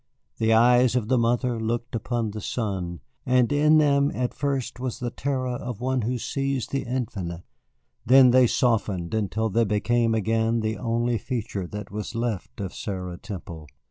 The 0.37 0.51
eyes 0.51 0.95
of 0.95 1.09
the 1.09 1.17
mother 1.19 1.59
looked 1.59 1.93
upon 1.93 2.31
the 2.31 2.41
son, 2.41 3.01
and 3.23 3.51
in 3.53 3.77
them 3.77 4.09
at 4.15 4.33
first 4.33 4.79
was 4.79 4.97
the 4.97 5.11
terror 5.11 5.49
of 5.55 5.79
one 5.79 6.01
who 6.01 6.17
sees 6.17 6.65
the 6.65 6.85
infinite. 6.85 7.43
Then 8.03 8.31
they 8.31 8.47
softened 8.47 9.13
until 9.13 9.51
they 9.51 9.63
became 9.63 10.15
again 10.15 10.61
the 10.61 10.79
only 10.79 11.19
feature 11.19 11.67
that 11.67 11.91
was 11.91 12.15
left 12.15 12.59
of 12.59 12.73
Sarah 12.73 13.19
Temple. 13.19 13.67